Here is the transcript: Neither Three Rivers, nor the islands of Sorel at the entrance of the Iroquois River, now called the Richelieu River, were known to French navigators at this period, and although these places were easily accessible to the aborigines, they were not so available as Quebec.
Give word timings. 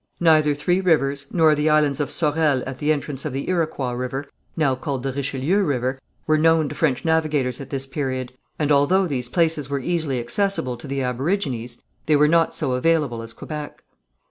Neither 0.19 0.55
Three 0.55 0.81
Rivers, 0.81 1.27
nor 1.31 1.53
the 1.53 1.69
islands 1.69 1.99
of 1.99 2.09
Sorel 2.09 2.63
at 2.65 2.79
the 2.79 2.91
entrance 2.91 3.23
of 3.23 3.33
the 3.33 3.47
Iroquois 3.47 3.91
River, 3.93 4.25
now 4.57 4.73
called 4.73 5.03
the 5.03 5.13
Richelieu 5.13 5.61
River, 5.61 5.99
were 6.25 6.39
known 6.39 6.67
to 6.69 6.73
French 6.73 7.05
navigators 7.05 7.61
at 7.61 7.69
this 7.69 7.85
period, 7.85 8.33
and 8.57 8.71
although 8.71 9.05
these 9.05 9.29
places 9.29 9.69
were 9.69 9.79
easily 9.79 10.19
accessible 10.19 10.75
to 10.77 10.87
the 10.87 11.03
aborigines, 11.03 11.83
they 12.07 12.15
were 12.15 12.27
not 12.27 12.55
so 12.55 12.71
available 12.71 13.21
as 13.21 13.31
Quebec. 13.33 13.83